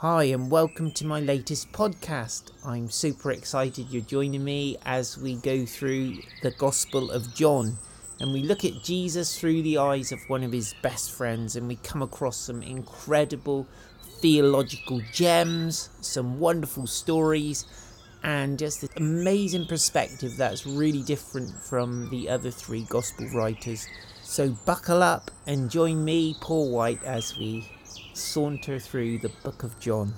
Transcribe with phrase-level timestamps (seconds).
[0.00, 2.52] Hi, and welcome to my latest podcast.
[2.64, 7.76] I'm super excited you're joining me as we go through the Gospel of John
[8.20, 11.66] and we look at Jesus through the eyes of one of his best friends and
[11.66, 13.66] we come across some incredible
[14.20, 17.64] theological gems, some wonderful stories,
[18.22, 23.88] and just this amazing perspective that's really different from the other three Gospel writers.
[24.22, 27.68] So, buckle up and join me, Paul White, as we
[28.18, 30.14] saunter through the book of John.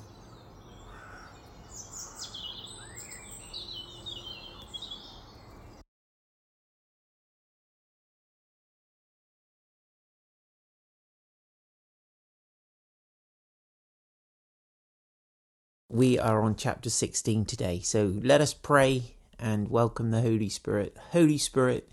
[15.93, 20.97] We are on chapter 16 today, so let us pray and welcome the Holy Spirit.
[21.11, 21.91] Holy Spirit,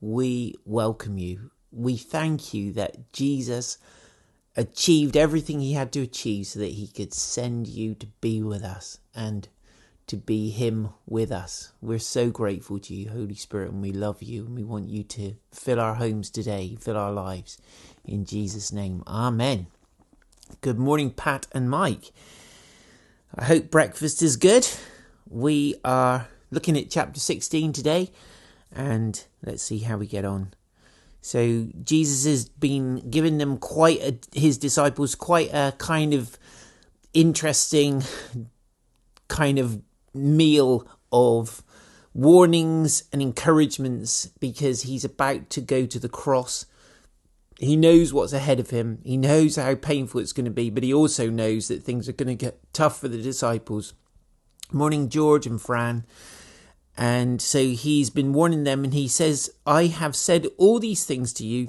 [0.00, 1.50] we welcome you.
[1.70, 3.78] We thank you that Jesus
[4.56, 8.62] achieved everything he had to achieve so that he could send you to be with
[8.62, 9.48] us and
[10.06, 11.72] to be him with us.
[11.80, 15.02] We're so grateful to you, Holy Spirit, and we love you and we want you
[15.04, 17.58] to fill our homes today, fill our lives.
[18.04, 19.68] In Jesus' name, Amen.
[20.60, 22.12] Good morning, Pat and Mike.
[23.34, 24.68] I hope breakfast is good.
[25.28, 28.10] We are looking at chapter 16 today,
[28.70, 30.52] and let's see how we get on.
[31.22, 36.36] So Jesus has been giving them quite a, his disciples quite a kind of
[37.14, 38.02] interesting
[39.28, 39.80] kind of
[40.12, 41.62] meal of
[42.12, 46.66] warnings and encouragements because he's about to go to the cross.
[47.58, 48.98] He knows what's ahead of him.
[49.04, 52.12] He knows how painful it's going to be, but he also knows that things are
[52.12, 53.94] going to get tough for the disciples.
[54.72, 56.04] Morning, George and Fran.
[56.96, 61.32] And so he's been warning them, and he says, I have said all these things
[61.34, 61.68] to you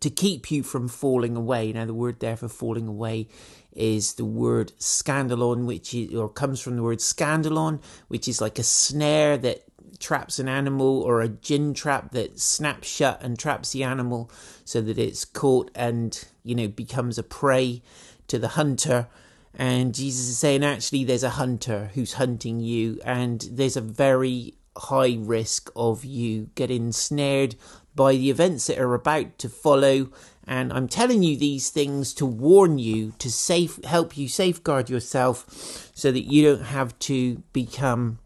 [0.00, 1.72] to keep you from falling away.
[1.72, 3.28] Now, the word there for falling away
[3.72, 8.58] is the word scandalon, which is, or comes from the word scandalon, which is like
[8.58, 9.64] a snare that
[9.98, 14.30] traps an animal or a gin trap that snaps shut and traps the animal
[14.64, 17.82] so that it's caught and, you know, becomes a prey
[18.28, 19.08] to the hunter.
[19.54, 24.54] And Jesus is saying, actually, there's a hunter who's hunting you, and there's a very
[24.76, 27.56] high risk of you getting snared
[27.94, 30.10] by the events that are about to follow.
[30.46, 35.90] And I'm telling you these things to warn you, to safe help you safeguard yourself,
[35.94, 38.20] so that you don't have to become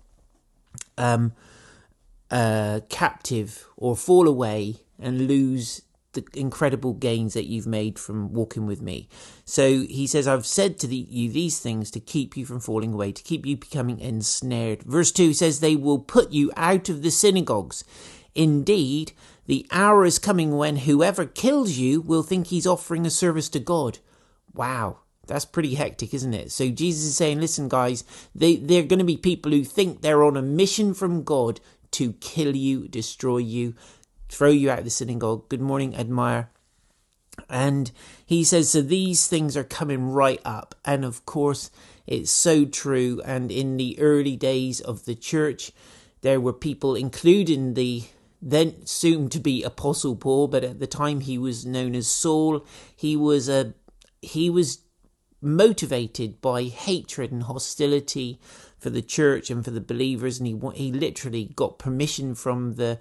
[0.99, 1.33] um,
[2.31, 8.67] uh, captive or fall away and lose the incredible gains that you've made from walking
[8.67, 9.09] with me.
[9.45, 12.93] So he says, I've said to the, you these things to keep you from falling
[12.93, 14.83] away, to keep you becoming ensnared.
[14.83, 17.85] Verse 2 says, They will put you out of the synagogues.
[18.35, 19.13] Indeed,
[19.47, 23.61] the hour is coming when whoever kills you will think he's offering a service to
[23.61, 23.99] God.
[24.55, 24.99] Wow.
[25.27, 26.51] That's pretty hectic, isn't it?
[26.51, 30.25] So Jesus is saying, listen, guys, they, they're going to be people who think they're
[30.25, 31.61] on a mission from God
[31.93, 33.75] to kill you, destroy you,
[34.33, 35.47] throw you out of the synagogue.
[35.51, 36.49] Good morning, admire.
[37.51, 37.93] And
[38.25, 40.75] he says, so these things are coming right up.
[40.87, 41.71] And of course,
[42.07, 43.21] it's so true.
[43.27, 45.73] And in the early days of the church,
[46.23, 48.05] there were people, including the
[48.41, 52.65] then soon to be Apostle Paul, but at the time he was known as Saul.
[52.97, 53.75] He was a
[54.21, 54.79] he was
[55.41, 58.41] motivated by hatred and hostility
[58.79, 62.99] for the church and for the believers, and he he literally got permission from the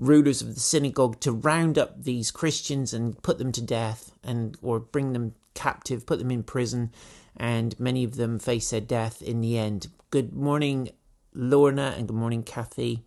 [0.00, 4.56] rulers of the synagogue to round up these Christians and put them to death and
[4.62, 6.90] or bring them captive, put them in prison,
[7.36, 9.88] and many of them face their death in the end.
[10.10, 10.90] Good morning,
[11.34, 13.04] Lorna, and good morning, Kathy.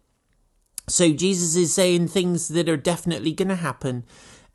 [0.87, 4.05] So Jesus is saying things that are definitely going to happen,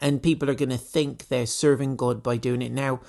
[0.01, 2.71] and people are going to think they're serving God by doing it.
[2.71, 3.01] Now,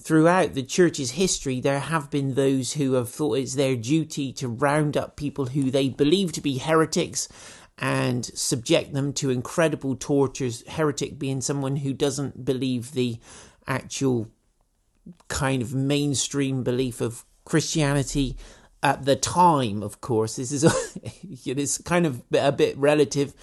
[0.00, 4.48] throughout the church's history, there have been those who have thought it's their duty to
[4.48, 7.28] round up people who they believe to be heretics
[7.78, 10.66] and subject them to incredible tortures.
[10.66, 13.18] Heretic being someone who doesn't believe the
[13.66, 14.28] actual
[15.28, 18.36] kind of mainstream belief of Christianity
[18.82, 20.36] at the time, of course.
[20.36, 20.64] This is
[21.46, 23.34] it's kind of a bit relative,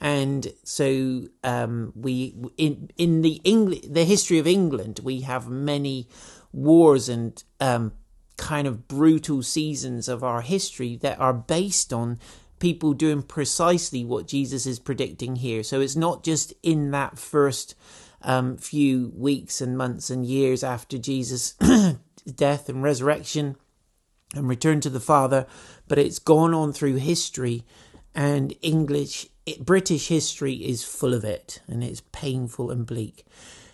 [0.00, 6.08] and so um, we in in the England the history of England we have many
[6.52, 7.92] wars and um,
[8.36, 12.18] kind of brutal seasons of our history that are based on
[12.62, 15.64] people doing precisely what Jesus is predicting here.
[15.64, 17.74] So it's not just in that first
[18.22, 21.54] um, few weeks and months and years after Jesus'
[22.36, 23.56] death and resurrection
[24.36, 25.44] and return to the Father,
[25.88, 27.64] but it's gone on through history,
[28.14, 29.26] and English,
[29.58, 33.26] British history is full of it, and it's painful and bleak.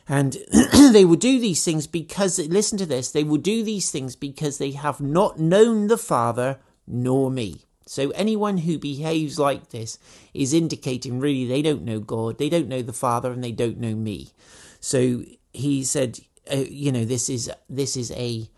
[0.08, 0.38] And
[0.92, 4.56] they will do these things because, listen to this, they will do these things because
[4.56, 7.67] they have not known the Father nor me.
[7.88, 9.98] So anyone who behaves like this
[10.34, 13.78] is indicating really they don't know God, they don't know the Father, and they don't
[13.78, 14.30] know me.
[14.80, 16.20] So he said,
[16.52, 18.48] uh, you know, this is this is a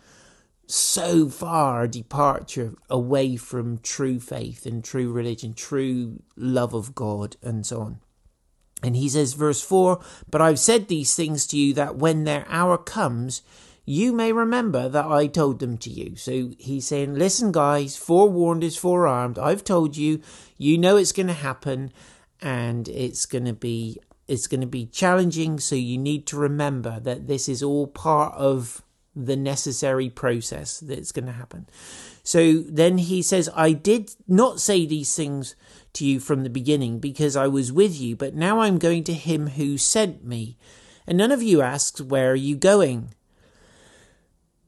[0.67, 7.67] so far departure away from true faith and true religion, true love of God, and
[7.67, 8.01] so on.
[8.83, 10.01] And he says, verse 4
[10.31, 13.43] But I've said these things to you that when their hour comes,
[13.91, 16.15] you may remember that I told them to you.
[16.15, 19.37] So he's saying, Listen, guys, forewarned is forearmed.
[19.37, 20.21] I've told you,
[20.57, 21.93] you know it's going to happen,
[22.41, 23.99] and it's going to be.
[24.29, 28.33] It's going to be challenging, so you need to remember that this is all part
[28.35, 28.81] of
[29.17, 31.67] the necessary process that's going to happen.
[32.23, 35.57] So then he says, I did not say these things
[35.95, 39.13] to you from the beginning because I was with you, but now I'm going to
[39.13, 40.57] him who sent me.
[41.09, 43.15] And none of you asks, Where are you going?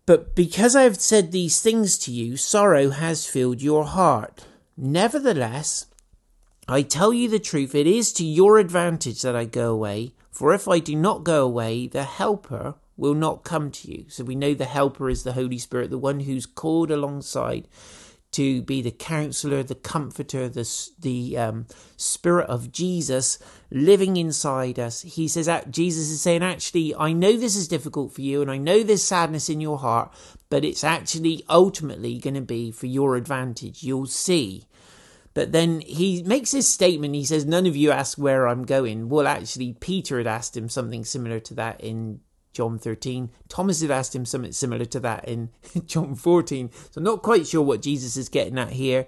[0.04, 4.46] But because I have said these things to you, sorrow has filled your heart.
[4.76, 5.86] Nevertheless,
[6.66, 10.52] I tell you the truth, it is to your advantage that I go away, for
[10.52, 14.06] if I do not go away, the Helper will not come to you.
[14.08, 17.68] So we know the Helper is the Holy Spirit, the one who's called alongside
[18.32, 20.68] to be the counselor, the comforter, the,
[20.98, 23.38] the um, spirit of Jesus
[23.70, 25.02] living inside us.
[25.02, 28.50] He says that Jesus is saying, actually, I know this is difficult for you and
[28.50, 30.12] I know there's sadness in your heart,
[30.48, 33.82] but it's actually ultimately going to be for your advantage.
[33.82, 34.66] You'll see.
[35.34, 37.14] But then he makes this statement.
[37.14, 39.08] He says, None of you ask where I'm going.
[39.08, 42.20] Well, actually, Peter had asked him something similar to that in
[42.52, 43.30] John 13.
[43.48, 45.50] Thomas had asked him something similar to that in
[45.86, 46.70] John 14.
[46.72, 49.06] So, I'm not quite sure what Jesus is getting at here.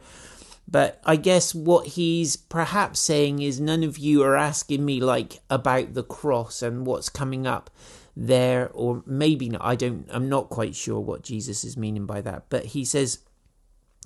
[0.66, 5.40] But I guess what he's perhaps saying is none of you are asking me like
[5.50, 7.70] about the cross and what's coming up
[8.16, 9.62] there, or maybe not.
[9.62, 12.44] I don't, I'm not quite sure what Jesus is meaning by that.
[12.48, 13.18] But he says,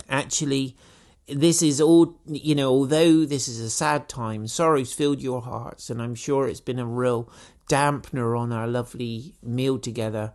[0.09, 0.77] actually,
[1.29, 5.91] this is all, you know, although this is a sad time, sorrow's filled your hearts,
[5.91, 7.31] and I'm sure it's been a real
[7.69, 10.33] dampener on our lovely meal together,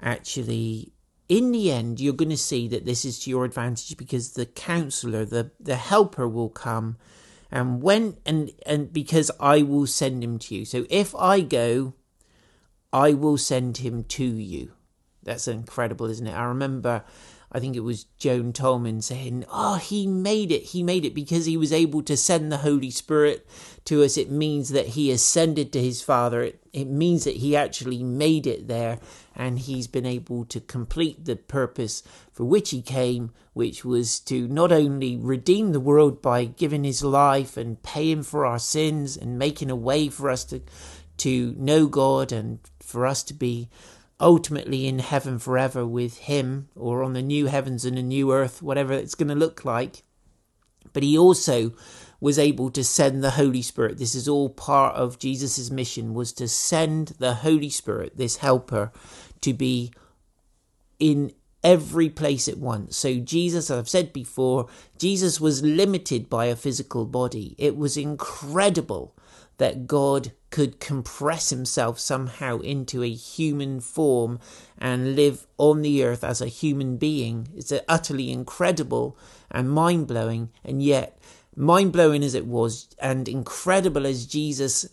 [0.00, 0.92] actually,
[1.28, 4.46] in the end, you're going to see that this is to your advantage because the
[4.46, 6.96] counselor, the, the helper will come
[7.50, 10.64] and when and and because I will send him to you.
[10.64, 11.94] So if I go,
[12.92, 14.72] I will send him to you.
[15.22, 16.34] That's incredible, isn't it?
[16.34, 17.04] I remember
[17.50, 20.62] I think it was Joan Tolman saying, Oh, he made it.
[20.64, 23.46] He made it because he was able to send the Holy Spirit
[23.86, 24.18] to us.
[24.18, 26.42] It means that he ascended to his Father.
[26.42, 28.98] It, it means that he actually made it there
[29.34, 32.02] and he's been able to complete the purpose
[32.32, 37.02] for which he came, which was to not only redeem the world by giving his
[37.02, 40.60] life and paying for our sins and making a way for us to,
[41.16, 43.70] to know God and for us to be
[44.20, 48.62] ultimately in heaven forever with him or on the new heavens and a new earth,
[48.62, 50.02] whatever it's going to look like.
[50.92, 51.72] But he also
[52.20, 53.98] was able to send the Holy Spirit.
[53.98, 58.90] This is all part of Jesus' mission was to send the Holy Spirit, this helper,
[59.40, 59.92] to be
[60.98, 61.32] in
[61.62, 62.96] every place at once.
[62.96, 64.66] So Jesus, as I've said before,
[64.98, 67.54] Jesus was limited by a physical body.
[67.58, 69.14] It was incredible
[69.58, 74.40] that God could compress himself somehow into a human form
[74.78, 77.48] and live on the earth as a human being.
[77.54, 79.18] It's utterly incredible
[79.50, 81.18] and mind blowing, and yet,
[81.54, 84.88] mind blowing as it was, and incredible as Jesus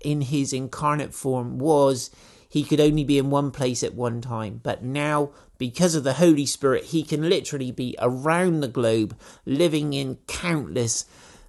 [0.00, 2.10] in his incarnate form was,
[2.48, 4.60] he could only be in one place at one time.
[4.62, 9.16] But now, because of the Holy Spirit, he can literally be around the globe,
[9.46, 11.04] living in countless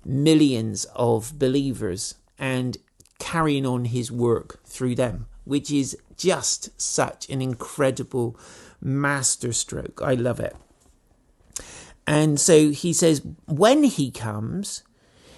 [0.05, 2.77] millions of believers and
[3.19, 8.37] carrying on his work through them, which is just such an incredible
[8.81, 10.01] masterstroke.
[10.01, 10.55] I love it.
[12.07, 14.83] And so he says, when he comes,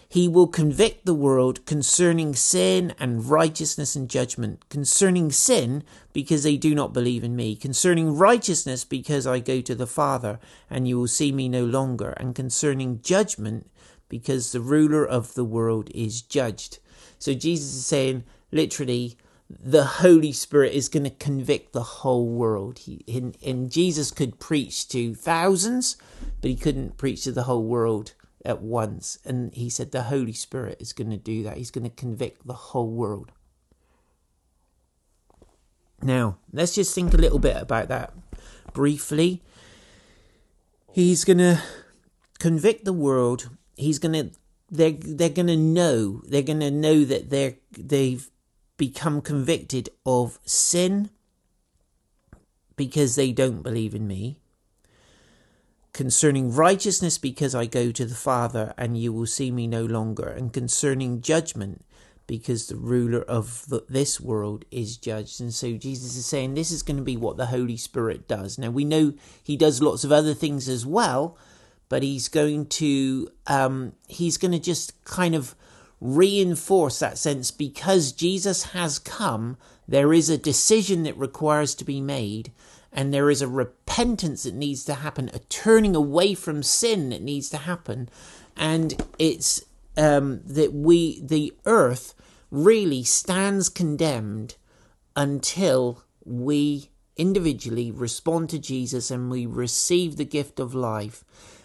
[0.08, 4.70] he will convict the world concerning sin and righteousness and judgment.
[4.70, 5.84] Concerning sin,
[6.14, 7.56] because they do not believe in me.
[7.56, 12.12] Concerning righteousness, because I go to the Father, and you will see me no longer.
[12.12, 13.70] And concerning judgment,
[14.08, 16.80] because the ruler of the world is judged.
[17.24, 19.16] So Jesus is saying, literally,
[19.50, 22.80] the Holy Spirit is going to convict the whole world.
[22.80, 25.96] He, and, and Jesus could preach to thousands,
[26.42, 28.14] but he couldn't preach to the whole world
[28.44, 29.20] at once.
[29.24, 31.56] And he said the Holy Spirit is going to do that.
[31.56, 33.32] He's going to convict the whole world.
[36.02, 38.12] Now, let's just think a little bit about that
[38.74, 39.42] briefly.
[40.92, 41.62] He's going to
[42.40, 43.50] convict the world.
[43.78, 44.38] He's going to
[44.74, 48.30] they're they're going to know they're going to know that they're they've
[48.78, 51.10] become convicted of sin
[52.76, 54.40] because they don't believe in me,
[55.94, 60.28] concerning righteousness because I go to the Father and you will see me no longer,
[60.28, 61.86] and concerning judgment
[62.26, 65.40] because the ruler of the, this world is judged.
[65.40, 68.58] And so Jesus is saying this is going to be what the Holy Spirit does.
[68.58, 69.14] Now we know
[69.44, 71.38] he does lots of other things as well,
[71.90, 75.56] but he's going to um, he's going to just kind of
[76.00, 79.58] reinforce that sense because Jesus has come.
[79.88, 82.52] There is a decision that requires to be made,
[82.92, 87.22] and there is a repentance that needs to happen, a turning away from sin that
[87.22, 88.10] needs to happen,
[88.56, 89.64] and it's
[89.98, 92.14] um, that we, the earth,
[92.52, 94.56] really stands condemned
[95.16, 101.24] until we individually respond to Jesus and we receive the gift of life.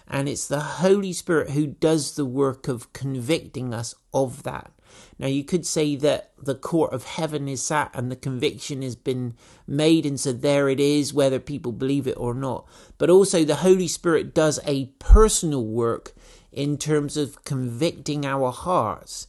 [0.09, 4.73] And it's the Holy Spirit who does the work of convicting us of that.
[5.19, 8.97] Now, you could say that the court of heaven is sat and the conviction has
[8.97, 9.35] been
[9.67, 12.67] made, and so there it is, whether people believe it or not.
[12.97, 16.15] But also, the Holy Spirit does a personal work
[16.53, 19.27] in terms of convicting our hearts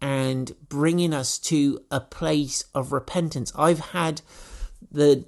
[0.00, 3.52] and bringing us to a place of repentance.
[3.56, 4.22] I've had
[4.90, 5.24] the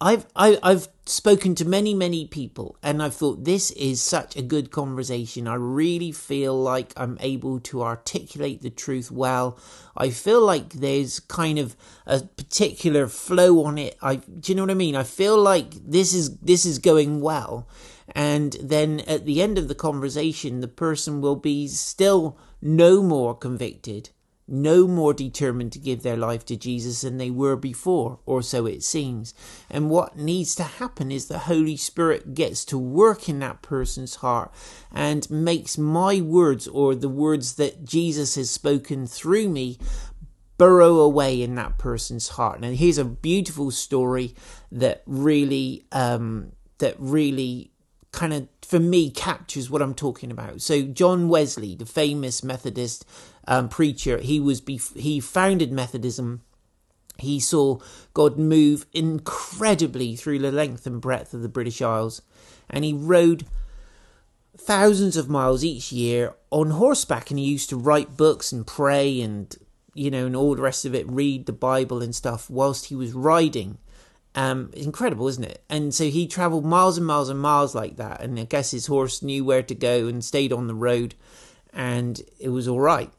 [0.00, 4.00] I've I, have i have spoken to many many people and I've thought this is
[4.00, 5.48] such a good conversation.
[5.48, 9.58] I really feel like I'm able to articulate the truth well.
[9.96, 13.96] I feel like there's kind of a particular flow on it.
[14.00, 14.96] I do you know what I mean?
[14.96, 17.66] I feel like this is this is going well
[18.14, 23.34] and then at the end of the conversation, the person will be still no more
[23.34, 24.10] convicted,
[24.52, 28.66] no more determined to give their life to Jesus than they were before, or so
[28.66, 29.32] it seems.
[29.70, 34.16] And what needs to happen is the Holy Spirit gets to work in that person's
[34.16, 34.52] heart
[34.92, 39.78] and makes my words or the words that Jesus has spoken through me
[40.58, 42.62] burrow away in that person's heart.
[42.62, 44.34] And here's a beautiful story
[44.70, 47.72] that really um, that really
[48.12, 50.60] kind of for me captures what I'm talking about.
[50.60, 53.06] So John Wesley, the famous Methodist
[53.46, 54.62] um, preacher, he was
[54.94, 56.42] he founded Methodism.
[57.18, 57.78] He saw
[58.14, 62.22] God move incredibly through the length and breadth of the British Isles,
[62.70, 63.46] and he rode
[64.56, 67.30] thousands of miles each year on horseback.
[67.30, 69.54] And he used to write books and pray and
[69.94, 72.94] you know and all the rest of it, read the Bible and stuff whilst he
[72.94, 73.78] was riding.
[74.34, 75.62] Um, incredible, isn't it?
[75.68, 78.86] And so he travelled miles and miles and miles like that, and I guess his
[78.86, 81.14] horse knew where to go and stayed on the road,
[81.72, 83.10] and it was all right.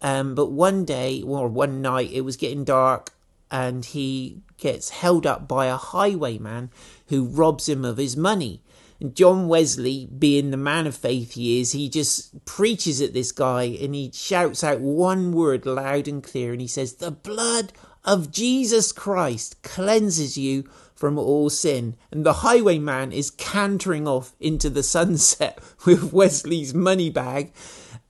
[0.00, 3.14] Um, but one day or one night, it was getting dark,
[3.50, 6.70] and he gets held up by a highwayman
[7.08, 8.62] who robs him of his money.
[9.00, 13.30] And John Wesley, being the man of faith he is, he just preaches at this
[13.30, 17.72] guy and he shouts out one word loud and clear, and he says, "The blood
[18.04, 20.64] of Jesus Christ cleanses you
[20.98, 21.94] from all sin.
[22.10, 27.52] And the highwayman is cantering off into the sunset with Wesley's money bag.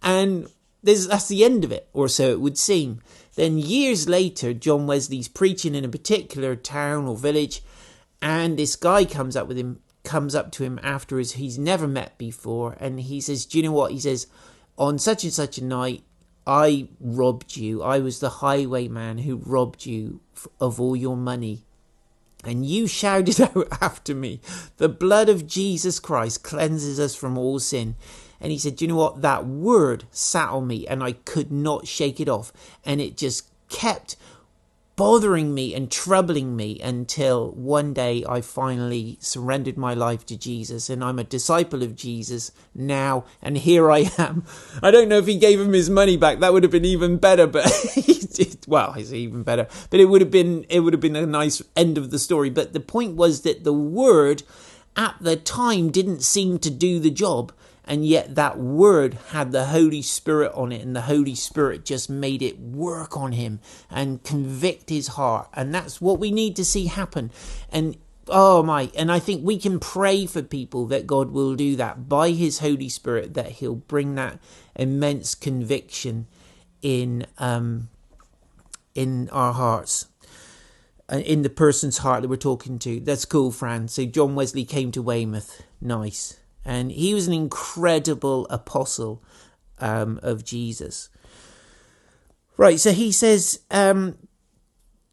[0.02, 0.48] And
[0.94, 3.00] that's the end of it, or so it would seem.
[3.34, 7.62] Then years later, John Wesley's preaching in a particular town or village,
[8.20, 12.18] and this guy comes up with him, comes up to him afterwards he's never met
[12.18, 14.26] before, and he says, "Do you know what?" He says,
[14.76, 16.02] "On such and such a night,
[16.48, 17.82] I robbed you.
[17.82, 20.20] I was the highwayman who robbed you
[20.58, 21.66] of all your money.
[22.42, 24.40] And you shouted out after me,
[24.78, 27.96] The blood of Jesus Christ cleanses us from all sin.
[28.40, 29.22] And he said, Do You know what?
[29.22, 32.52] That word sat on me and I could not shake it off.
[32.84, 34.16] And it just kept
[34.96, 40.90] bothering me and troubling me until one day I finally surrendered my life to Jesus
[40.90, 44.44] and I'm a disciple of Jesus now and here I am.
[44.82, 46.40] I don't know if he gave him his money back.
[46.40, 47.70] That would have been even better, but
[48.38, 48.66] did.
[48.66, 51.60] Well, it's even better, but it would have been, it would have been a nice
[51.76, 52.50] end of the story.
[52.50, 54.44] But the point was that the word
[54.96, 57.52] at the time didn't seem to do the job
[57.88, 62.10] and yet that word had the Holy Spirit on it, and the Holy Spirit just
[62.10, 65.48] made it work on him and convict his heart.
[65.54, 67.32] And that's what we need to see happen.
[67.72, 67.96] And
[68.28, 72.10] oh my, and I think we can pray for people that God will do that
[72.10, 74.38] by his Holy Spirit, that he'll bring that
[74.76, 76.26] immense conviction
[76.82, 77.88] in um
[78.94, 80.06] in our hearts
[81.10, 83.00] uh, in the person's heart that we're talking to.
[83.00, 83.88] That's cool, Fran.
[83.88, 85.62] So John Wesley came to Weymouth.
[85.80, 89.22] Nice and he was an incredible apostle
[89.78, 91.08] um, of Jesus.
[92.56, 94.18] Right, so he says, um,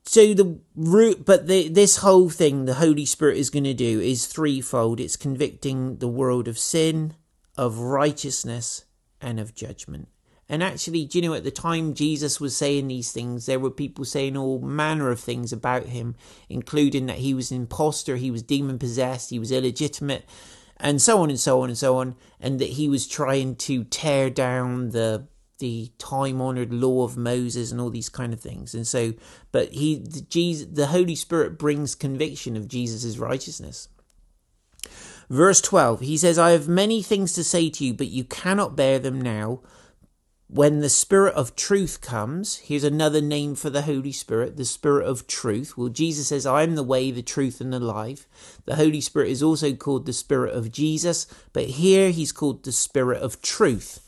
[0.05, 3.99] so the root, but the, this whole thing the Holy Spirit is going to do
[3.99, 4.99] is threefold.
[4.99, 7.15] It's convicting the world of sin,
[7.57, 8.85] of righteousness,
[9.21, 10.07] and of judgment.
[10.47, 13.71] And actually, do you know, at the time Jesus was saying these things, there were
[13.71, 16.15] people saying all manner of things about him,
[16.49, 20.23] including that he was an impostor, he was demon possessed, he was illegitimate,
[20.77, 23.83] and so on and so on and so on, and that he was trying to
[23.85, 25.27] tear down the
[25.59, 28.75] the time honored law of Moses and all these kind of things.
[28.75, 29.13] And so,
[29.53, 33.87] but he, the, Jesus, the Holy Spirit brings conviction of Jesus' righteousness.
[35.29, 38.75] Verse 12, he says, I have many things to say to you, but you cannot
[38.75, 39.61] bear them now.
[40.47, 45.07] When the Spirit of truth comes, here's another name for the Holy Spirit, the Spirit
[45.07, 45.75] of truth.
[45.75, 48.27] Well, Jesus says, I am the way, the truth, and the life.
[48.65, 52.71] The Holy Spirit is also called the Spirit of Jesus, but here he's called the
[52.71, 54.07] Spirit of truth.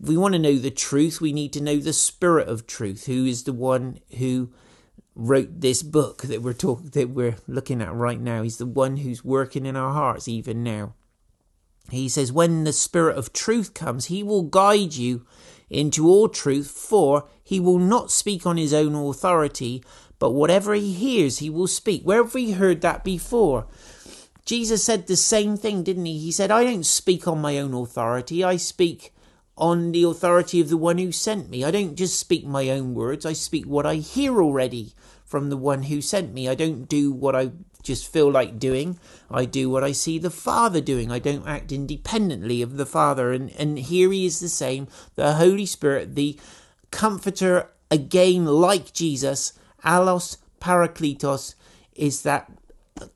[0.00, 3.06] If we want to know the truth, we need to know the Spirit of truth,
[3.06, 4.50] who is the one who
[5.16, 8.42] wrote this book that we're talking that we're looking at right now.
[8.42, 10.94] He's the one who's working in our hearts even now.
[11.90, 15.26] He says, When the Spirit of truth comes, he will guide you
[15.72, 19.82] into all truth, for he will not speak on his own authority,
[20.18, 22.02] but whatever he hears, he will speak.
[22.02, 23.66] Where have we heard that before?
[24.44, 26.18] Jesus said the same thing, didn't he?
[26.18, 29.12] He said, I don't speak on my own authority, I speak
[29.56, 31.64] on the authority of the one who sent me.
[31.64, 34.92] I don't just speak my own words, I speak what I hear already
[35.24, 36.48] from the one who sent me.
[36.48, 37.52] I don't do what I
[37.82, 38.98] just feel like doing.
[39.30, 41.10] I do what I see the Father doing.
[41.10, 43.32] I don't act independently of the Father.
[43.32, 44.88] And, and here he is the same.
[45.14, 46.38] The Holy Spirit, the
[46.90, 49.52] Comforter, again, like Jesus,
[49.84, 51.54] Allos Parakletos,
[51.94, 52.50] is that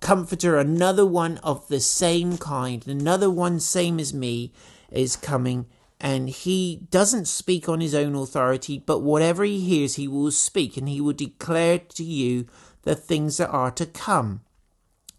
[0.00, 4.52] Comforter, another one of the same kind, another one same as me,
[4.90, 5.66] is coming
[6.00, 10.76] and he doesn't speak on his own authority, but whatever he hears, he will speak,
[10.76, 12.46] and he will declare to you
[12.82, 14.42] the things that are to come.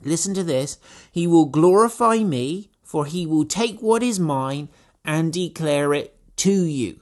[0.03, 0.77] Listen to this.
[1.11, 4.69] He will glorify me, for he will take what is mine
[5.03, 6.99] and declare it to you.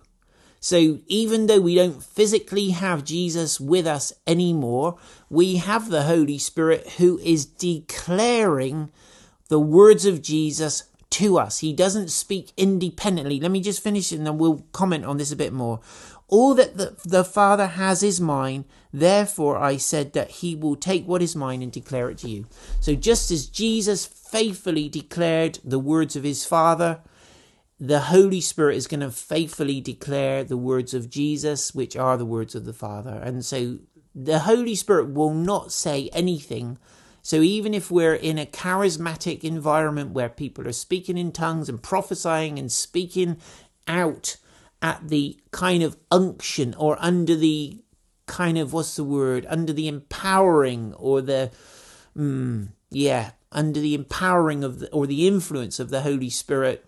[0.60, 4.98] So even though we don't physically have Jesus with us anymore,
[5.30, 8.90] we have the Holy Spirit who is declaring
[9.48, 11.60] the words of Jesus to us.
[11.60, 13.40] He doesn't speak independently.
[13.40, 15.82] Let me just finish and then we'll comment on this a bit more.
[16.28, 18.66] All that the, the Father has is mine.
[18.92, 22.46] Therefore, I said that he will take what is mine and declare it to you.
[22.80, 27.02] So, just as Jesus faithfully declared the words of his Father,
[27.80, 32.26] the Holy Spirit is going to faithfully declare the words of Jesus, which are the
[32.26, 33.22] words of the Father.
[33.24, 33.80] And so,
[34.16, 36.80] the Holy Spirit will not say anything
[37.26, 41.82] so even if we're in a charismatic environment where people are speaking in tongues and
[41.82, 43.38] prophesying and speaking
[43.88, 44.38] out
[44.82, 47.82] at the kind of unction or under the
[48.28, 51.52] kind of what's the word under the empowering or the
[52.18, 56.86] mm, yeah under the empowering of the, or the influence of the holy spirit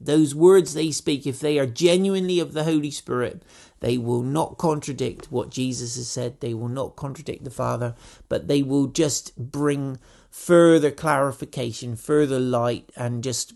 [0.00, 3.42] those words they speak if they are genuinely of the holy spirit
[3.82, 6.38] they will not contradict what Jesus has said.
[6.38, 7.96] They will not contradict the Father,
[8.28, 9.98] but they will just bring
[10.30, 13.54] further clarification, further light, and just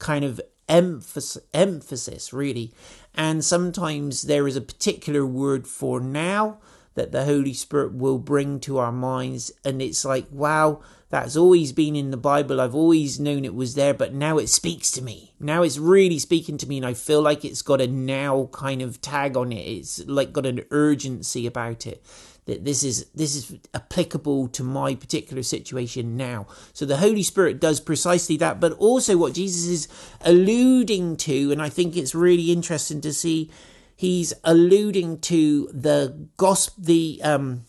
[0.00, 2.72] kind of emphasis, emphasis really.
[3.14, 6.58] And sometimes there is a particular word for now
[6.94, 11.72] that the Holy Spirit will bring to our minds, and it's like, wow, that's always
[11.72, 12.60] been in the Bible.
[12.60, 15.32] I've always known it was there, but now it speaks to me.
[15.38, 18.82] Now it's really speaking to me, and I feel like it's got a now kind
[18.82, 19.60] of tag on it.
[19.60, 22.02] It's like got an urgency about it
[22.48, 26.46] that this is this is applicable to my particular situation now.
[26.72, 29.88] So the Holy Spirit does precisely that, but also what Jesus is
[30.22, 33.50] alluding to, and I think it's really interesting to see.
[33.94, 37.64] He's alluding to the gospel, the um,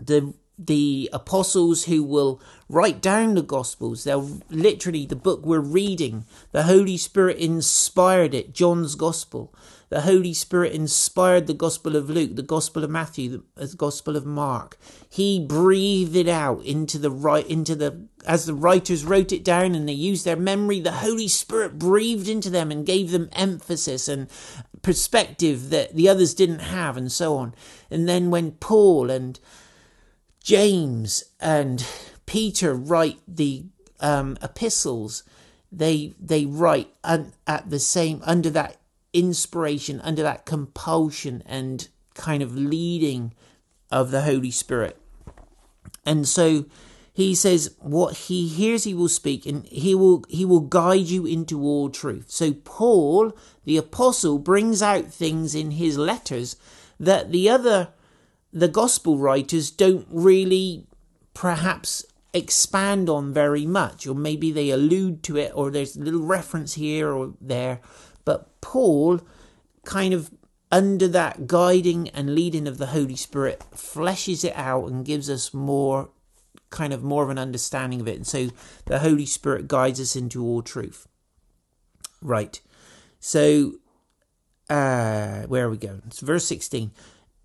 [0.00, 6.24] the the apostles who will write down the gospels they'll literally the book we're reading
[6.52, 9.52] the holy spirit inspired it john's gospel
[9.88, 14.26] the holy spirit inspired the gospel of luke the gospel of matthew the gospel of
[14.26, 19.44] mark he breathed it out into the right into the as the writers wrote it
[19.44, 23.28] down and they used their memory the holy spirit breathed into them and gave them
[23.32, 24.28] emphasis and
[24.82, 27.54] perspective that the others didn't have and so on
[27.90, 29.40] and then when paul and
[30.46, 31.84] James and
[32.24, 33.64] Peter write the
[33.98, 35.24] um, epistles.
[35.72, 38.76] They they write un, at the same under that
[39.16, 43.32] inspiration, under that compulsion and kind of leading
[43.90, 44.98] of the Holy Spirit.
[46.04, 46.66] And so
[47.12, 51.24] he says what he hears he will speak and he will he will guide you
[51.24, 52.30] into all truth.
[52.30, 56.56] So Paul the apostle brings out things in his letters
[57.00, 57.88] that the other
[58.52, 60.86] the gospel writers don't really
[61.32, 62.04] perhaps
[62.36, 66.74] expand on very much, or maybe they allude to it, or there's a little reference
[66.74, 67.80] here or there.
[68.26, 69.22] But Paul
[69.86, 70.30] kind of
[70.70, 75.54] under that guiding and leading of the Holy Spirit, fleshes it out and gives us
[75.54, 76.10] more
[76.70, 78.16] kind of more of an understanding of it.
[78.16, 78.48] And so
[78.86, 81.06] the Holy Spirit guides us into all truth.
[82.20, 82.60] Right.
[83.20, 83.74] So
[84.68, 86.02] uh where are we going?
[86.06, 86.90] It's verse 16.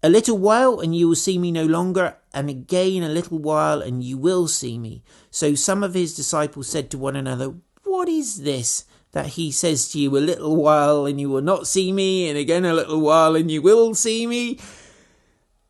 [0.03, 3.81] A little while and you will see me no longer, and again a little while
[3.81, 5.03] and you will see me.
[5.29, 9.89] So some of his disciples said to one another, What is this that he says
[9.89, 13.01] to you, A little while and you will not see me, and again a little
[13.01, 14.59] while and you will see me?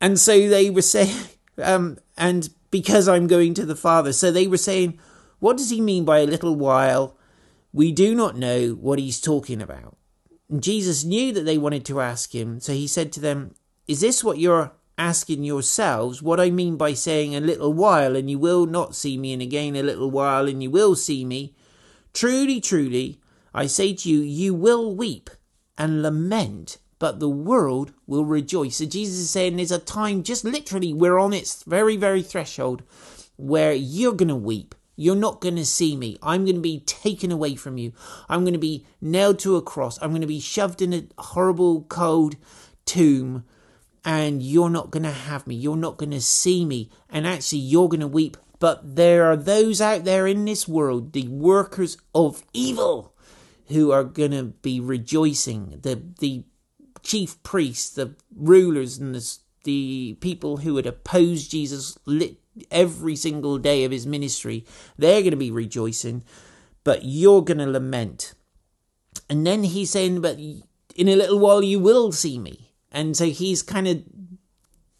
[0.00, 1.16] And so they were saying,
[1.62, 4.12] um, and because I'm going to the Father.
[4.12, 4.98] So they were saying,
[5.38, 7.16] What does he mean by a little while?
[7.72, 9.96] We do not know what he's talking about.
[10.50, 13.54] And Jesus knew that they wanted to ask him, so he said to them,
[13.88, 16.22] is this what you're asking yourselves?
[16.22, 19.42] What I mean by saying a little while and you will not see me, and
[19.42, 21.54] again a little while and you will see me?
[22.12, 23.20] Truly, truly,
[23.54, 25.30] I say to you, you will weep
[25.76, 28.76] and lament, but the world will rejoice.
[28.76, 32.82] So Jesus is saying there's a time, just literally, we're on its very, very threshold
[33.36, 34.74] where you're going to weep.
[34.94, 36.18] You're not going to see me.
[36.22, 37.92] I'm going to be taken away from you.
[38.28, 39.98] I'm going to be nailed to a cross.
[40.00, 42.36] I'm going to be shoved in a horrible, cold
[42.84, 43.44] tomb
[44.04, 45.54] and you're not going to have me.
[45.54, 46.90] You're not going to see me.
[47.08, 48.36] And actually, you're going to weep.
[48.58, 53.11] But there are those out there in this world, the workers of evil,
[53.68, 55.78] who are going to be rejoicing.
[55.82, 56.44] The, the
[57.02, 61.98] chief priests, the rulers, and the, the people who had opposed Jesus
[62.70, 64.64] every single day of his ministry,
[64.96, 66.24] they're going to be rejoicing.
[66.84, 68.34] But you're going to lament.
[69.30, 72.72] And then he's saying, But in a little while you will see me.
[72.90, 74.02] And so he's kind of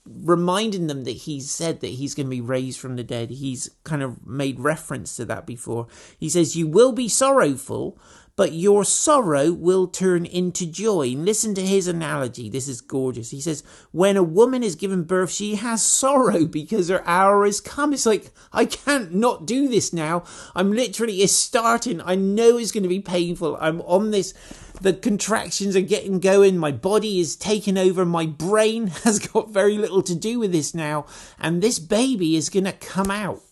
[0.07, 3.31] reminding them that he said that he's going to be raised from the dead.
[3.31, 5.87] He's kind of made reference to that before.
[6.18, 7.98] He says, You will be sorrowful,
[8.37, 11.09] but your sorrow will turn into joy.
[11.16, 12.49] Listen to his analogy.
[12.49, 13.31] This is gorgeous.
[13.31, 17.61] He says, When a woman is given birth, she has sorrow because her hour has
[17.61, 17.92] come.
[17.92, 20.25] It's like, I can't not do this now.
[20.55, 22.01] I'm literally, it's starting.
[22.01, 23.57] I know it's going to be painful.
[23.61, 24.35] I'm on this
[24.83, 26.59] the contractions are getting going.
[26.59, 28.05] My body is taking over.
[28.05, 31.07] My brain has got very little to do with this now.
[31.38, 33.42] And this baby is going to come out.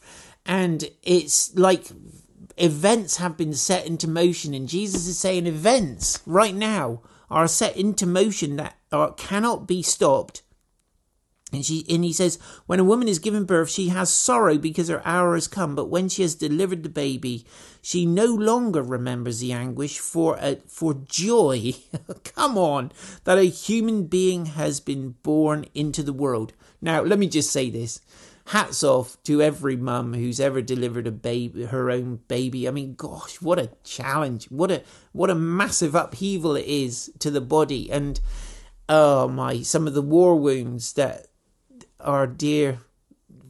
[0.44, 1.86] And it's like
[2.60, 4.54] events have been set into motion.
[4.54, 9.82] And Jesus is saying events right now are set into motion that are, cannot be
[9.82, 10.42] stopped
[11.52, 14.88] and she and he says, when a woman is given birth, she has sorrow because
[14.88, 15.74] her hour has come.
[15.74, 17.44] But when she has delivered the baby,
[17.82, 21.74] she no longer remembers the anguish for a, for joy.
[22.24, 22.92] come on,
[23.24, 26.52] that a human being has been born into the world.
[26.80, 28.00] Now, let me just say this:
[28.46, 32.66] hats off to every mum who's ever delivered a baby, her own baby.
[32.66, 34.46] I mean, gosh, what a challenge!
[34.46, 38.20] What a what a massive upheaval it is to the body and.
[38.88, 39.62] Oh my!
[39.62, 41.28] Some of the war wounds that
[42.00, 42.80] our dear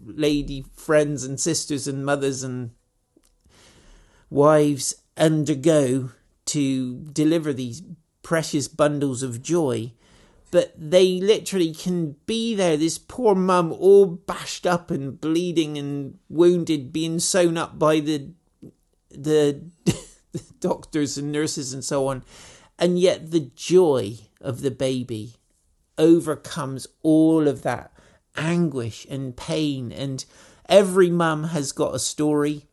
[0.05, 2.73] lady friends and sisters and mothers and
[4.29, 6.11] wives undergo
[6.47, 7.83] to deliver these
[8.23, 9.93] precious bundles of joy
[10.51, 12.77] but they literally can be there.
[12.77, 18.31] This poor mum all bashed up and bleeding and wounded being sewn up by the
[19.11, 19.63] the
[20.61, 22.25] doctors and nurses and so on.
[22.79, 25.35] And yet the joy of the baby
[25.99, 27.93] overcomes all of that
[28.37, 29.93] anguish and pain.
[29.93, 30.25] And
[30.69, 32.67] every mum has got a story.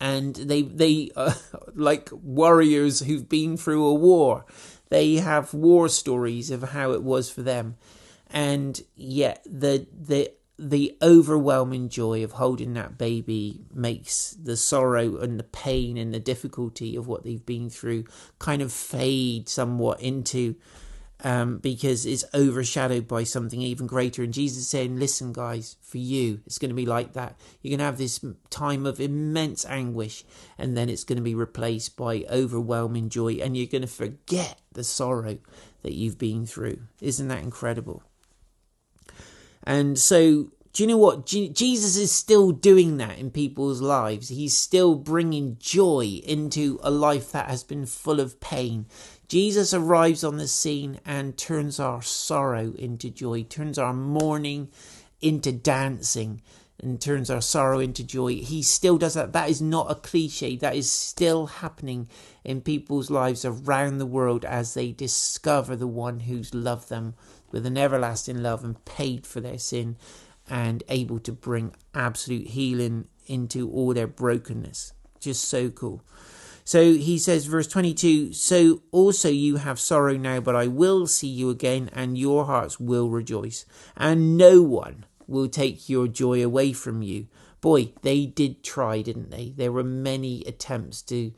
[0.00, 1.34] And they they are
[1.74, 4.46] like warriors who've been through a war
[4.92, 7.76] they have war stories of how it was for them.
[8.30, 15.38] And yet the the the overwhelming joy of holding that baby makes the sorrow and
[15.38, 18.04] the pain and the difficulty of what they've been through
[18.38, 20.56] kind of fade somewhat into
[21.22, 24.22] um, because it's overshadowed by something even greater.
[24.22, 27.36] And Jesus saying, Listen, guys, for you, it's going to be like that.
[27.60, 30.24] You're going to have this time of immense anguish,
[30.58, 34.60] and then it's going to be replaced by overwhelming joy, and you're going to forget
[34.72, 35.38] the sorrow
[35.82, 36.80] that you've been through.
[37.00, 38.02] Isn't that incredible?
[39.64, 41.26] And so, do you know what?
[41.26, 44.28] Jesus is still doing that in people's lives.
[44.28, 48.86] He's still bringing joy into a life that has been full of pain.
[49.32, 54.68] Jesus arrives on the scene and turns our sorrow into joy, turns our mourning
[55.22, 56.42] into dancing,
[56.78, 58.34] and turns our sorrow into joy.
[58.34, 59.32] He still does that.
[59.32, 60.56] That is not a cliche.
[60.56, 62.10] That is still happening
[62.44, 67.14] in people's lives around the world as they discover the one who's loved them
[67.50, 69.96] with an everlasting love and paid for their sin
[70.50, 74.92] and able to bring absolute healing into all their brokenness.
[75.20, 76.02] Just so cool.
[76.64, 81.28] So he says, verse 22 So also you have sorrow now, but I will see
[81.28, 86.72] you again, and your hearts will rejoice, and no one will take your joy away
[86.72, 87.26] from you.
[87.60, 89.52] Boy, they did try, didn't they?
[89.56, 91.32] There were many attempts to.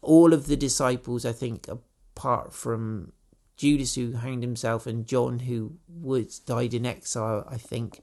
[0.00, 3.12] All of the disciples, I think, apart from
[3.56, 8.00] Judas, who hanged himself, and John, who was died in exile, I think,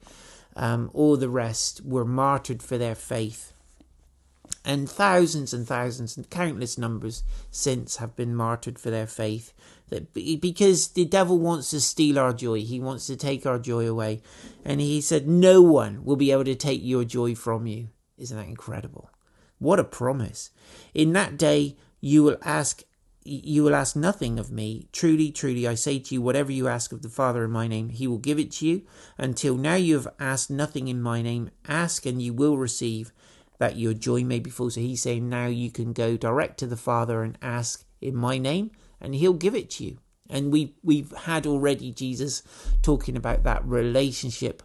[0.55, 3.53] um, all the rest were martyred for their faith
[4.65, 9.53] and thousands and thousands and countless numbers since have been martyred for their faith.
[9.89, 12.61] That because the devil wants to steal our joy.
[12.61, 14.21] He wants to take our joy away.
[14.63, 17.89] And he said no one will be able to take your joy from you.
[18.17, 19.09] Isn't that incredible?
[19.57, 20.51] What a promise.
[20.93, 22.83] In that day you will ask
[23.29, 24.87] you will ask nothing of me.
[24.91, 27.89] Truly, truly, I say to you, whatever you ask of the Father in my name,
[27.89, 28.81] he will give it to you.
[29.17, 31.51] Until now you have asked nothing in my name.
[31.67, 33.11] Ask and you will receive,
[33.59, 34.71] that your joy may be full.
[34.71, 38.37] So he's saying now you can go direct to the Father and ask in my
[38.37, 39.99] name, and he'll give it to you.
[40.29, 42.43] And we we've had already Jesus
[42.81, 44.63] talking about that relationship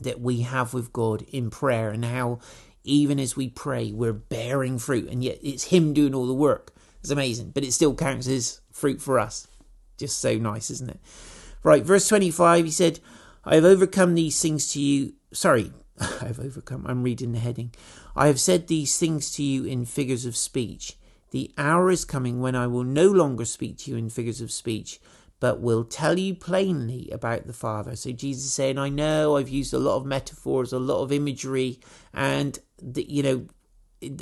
[0.00, 2.38] that we have with God in prayer and how
[2.84, 6.72] even as we pray we're bearing fruit and yet it's him doing all the work.
[7.00, 9.48] It's amazing, but it still counts as fruit for us.
[9.98, 11.00] Just so nice, isn't it?
[11.62, 13.00] Right, verse 25 he said,
[13.44, 15.14] I have overcome these things to you.
[15.32, 15.72] Sorry,
[16.22, 16.86] I have overcome.
[16.86, 17.72] I'm reading the heading.
[18.16, 20.96] I have said these things to you in figures of speech.
[21.30, 24.50] The hour is coming when I will no longer speak to you in figures of
[24.50, 25.00] speech,
[25.38, 27.94] but will tell you plainly about the Father.
[27.96, 31.12] So Jesus is saying, I know I've used a lot of metaphors, a lot of
[31.12, 31.80] imagery,
[32.12, 33.46] and the, you know,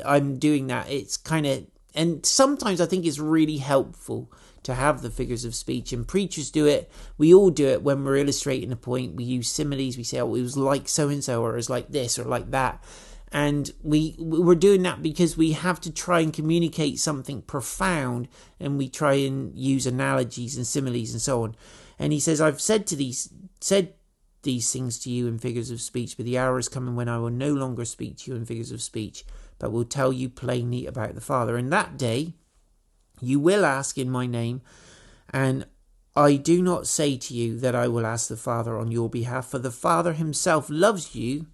[0.04, 0.90] I'm doing that.
[0.90, 4.30] It's kind of, and sometimes I think it's really helpful
[4.68, 5.94] to have the figures of speech.
[5.94, 6.90] And preachers do it.
[7.16, 9.16] We all do it when we're illustrating a point.
[9.16, 9.96] We use similes.
[9.96, 12.24] We say, oh, it was like so and so, or it was like this, or
[12.24, 12.84] like that.
[13.32, 18.28] And we we're doing that because we have to try and communicate something profound,
[18.60, 21.56] and we try and use analogies and similes and so on.
[21.98, 23.94] And he says, I've said to these said
[24.42, 27.18] these things to you in figures of speech, but the hour is coming when I
[27.18, 29.24] will no longer speak to you in figures of speech,
[29.58, 31.56] but will tell you plainly about the Father.
[31.56, 32.34] And that day
[33.20, 34.62] you will ask in my name,
[35.30, 35.66] and
[36.16, 39.46] I do not say to you that I will ask the Father on your behalf,
[39.46, 41.46] for the Father himself loves you,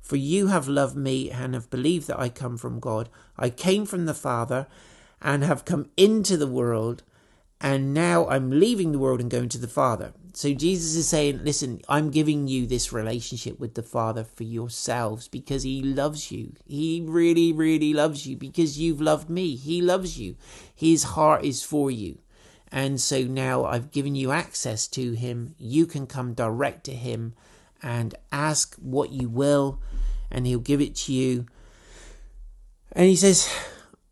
[0.00, 3.08] for you have loved me and have believed that I come from God.
[3.36, 4.66] I came from the Father
[5.20, 7.02] and have come into the world,
[7.60, 10.12] and now I'm leaving the world and going to the Father.
[10.38, 15.26] So Jesus is saying, listen, I'm giving you this relationship with the Father for yourselves
[15.26, 16.52] because He loves you.
[16.64, 19.56] He really, really loves you because you've loved me.
[19.56, 20.36] He loves you.
[20.72, 22.18] His heart is for you.
[22.70, 25.56] And so now I've given you access to Him.
[25.58, 27.34] You can come direct to Him
[27.82, 29.80] and ask what you will,
[30.30, 31.46] and He'll give it to you.
[32.92, 33.52] And He says,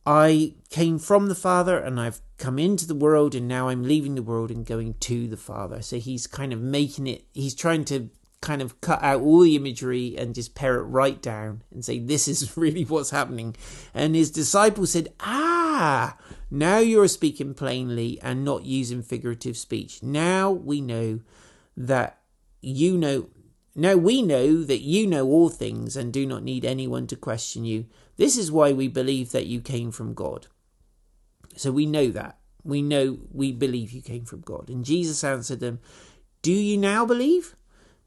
[0.06, 4.14] I came from the Father and I've come into the world and now I'm leaving
[4.14, 5.82] the world and going to the Father.
[5.82, 9.56] So he's kind of making it, he's trying to kind of cut out all the
[9.56, 13.56] imagery and just pare it right down and say, this is really what's happening.
[13.92, 16.16] And his disciples said, ah,
[16.50, 20.02] now you're speaking plainly and not using figurative speech.
[20.02, 21.20] Now we know
[21.76, 22.20] that
[22.60, 23.28] you know
[23.74, 27.66] now we know that you know all things and do not need anyone to question
[27.66, 27.84] you.
[28.16, 30.46] This is why we believe that you came from God.
[31.56, 32.38] So we know that.
[32.64, 34.68] We know, we believe you came from God.
[34.68, 35.78] And Jesus answered them,
[36.42, 37.54] Do you now believe?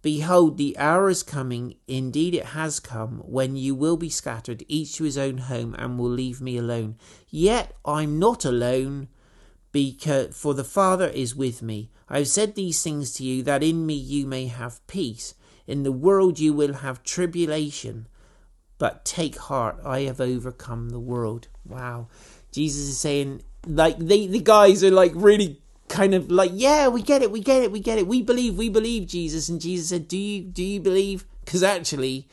[0.01, 4.95] Behold, the hour is coming, indeed it has come, when you will be scattered, each
[4.95, 6.95] to his own home, and will leave me alone.
[7.29, 9.09] Yet I'm not alone,
[9.73, 11.91] because for the Father is with me.
[12.07, 15.35] I have said these things to you, that in me you may have peace.
[15.67, 18.07] In the world you will have tribulation,
[18.79, 21.47] but take heart, I have overcome the world.
[21.65, 22.07] Wow.
[22.51, 27.03] Jesus is saying, like, they, the guys are like really kind of like, yeah, we
[27.03, 28.07] get it, we get it, we get it.
[28.07, 29.49] We believe, we believe Jesus.
[29.49, 31.25] And Jesus said, do you, do you believe?
[31.45, 32.27] Because actually,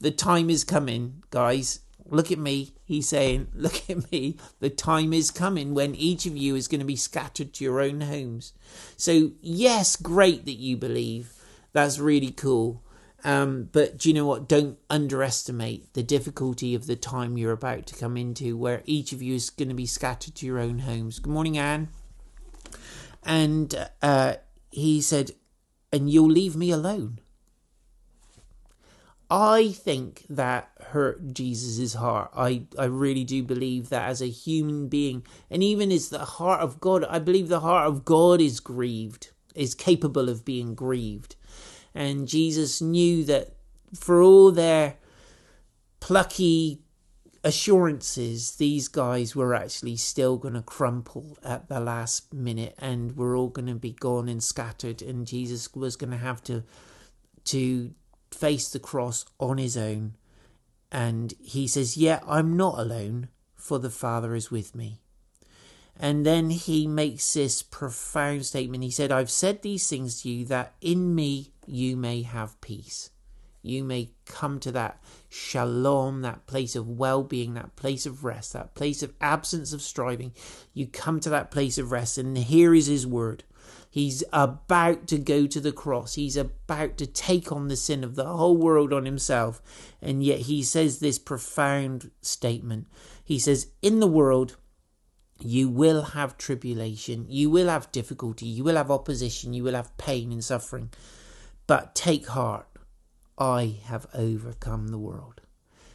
[0.00, 1.80] the time is coming, guys.
[2.08, 2.72] Look at me.
[2.84, 4.36] He's saying, look at me.
[4.58, 7.80] The time is coming when each of you is going to be scattered to your
[7.80, 8.52] own homes.
[8.96, 11.34] So, yes, great that you believe
[11.72, 12.82] that's really cool.
[13.24, 14.48] Um, but do you know what?
[14.48, 19.20] Don't underestimate the difficulty of the time you're about to come into, where each of
[19.20, 21.18] you is going to be scattered to your own homes.
[21.18, 21.88] Good morning, Anne.
[23.24, 24.36] And uh,
[24.70, 25.32] he said,
[25.92, 27.20] and you'll leave me alone.
[29.30, 32.30] I think that hurt Jesus's heart.
[32.34, 36.60] I, I really do believe that as a human being, and even as the heart
[36.62, 41.36] of God, I believe the heart of God is grieved, is capable of being grieved
[41.94, 43.56] and Jesus knew that
[43.94, 44.96] for all their
[45.98, 46.80] plucky
[47.42, 53.36] assurances these guys were actually still going to crumple at the last minute and we're
[53.36, 55.00] all going to be gone and scattered.
[55.02, 56.62] And Jesus was going to have to
[57.44, 57.94] to
[58.30, 60.14] face the cross on his own.
[60.92, 65.00] And he says yeah I'm not alone for the father is with me
[66.00, 70.44] and then he makes this profound statement he said I've said these things to you
[70.46, 73.10] that in me you may have peace
[73.62, 78.54] you may come to that shalom, that place of well being, that place of rest,
[78.54, 80.32] that place of absence of striving.
[80.72, 83.44] You come to that place of rest, and here is his word.
[83.90, 86.14] He's about to go to the cross.
[86.14, 89.60] He's about to take on the sin of the whole world on himself.
[90.00, 92.86] And yet he says this profound statement.
[93.22, 94.56] He says, In the world,
[95.42, 99.96] you will have tribulation, you will have difficulty, you will have opposition, you will have
[99.96, 100.90] pain and suffering.
[101.66, 102.66] But take heart
[103.40, 105.40] I have overcome the world.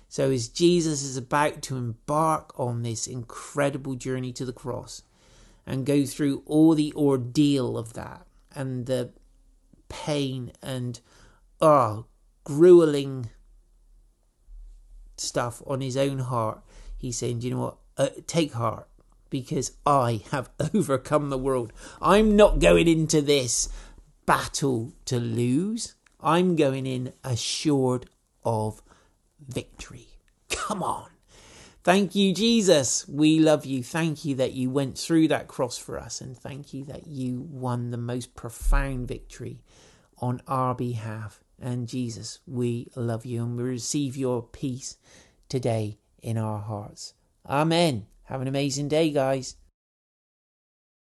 [0.10, 5.04] So, as Jesus is about to embark on this incredible journey to the cross
[5.66, 9.12] and go through all the ordeal of that and the
[9.90, 11.00] pain and
[11.62, 12.06] oh,
[12.44, 13.30] grueling
[15.18, 16.62] stuff on his own heart,
[16.98, 17.78] he's saying, Do you know what?
[17.98, 18.88] Uh, take heart
[19.30, 21.74] because I have overcome the world.
[22.02, 23.70] I'm not going into this
[24.26, 25.96] battle to lose.
[26.20, 28.08] I'm going in assured
[28.44, 28.82] of
[29.48, 30.08] victory.
[30.50, 31.10] Come on.
[31.84, 33.08] Thank you, Jesus.
[33.08, 33.84] We love you.
[33.84, 36.20] Thank you that you went through that cross for us.
[36.20, 39.62] And thank you that you won the most profound victory
[40.18, 41.44] on our behalf.
[41.62, 44.98] And Jesus, we love you and we receive your peace
[45.48, 47.14] today in our hearts.
[47.48, 48.08] Amen.
[48.26, 49.56] Have an amazing day, guys.